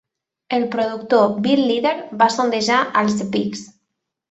[0.57, 1.93] El productor Bill Leader
[2.23, 3.63] va sondejar als The Peggs.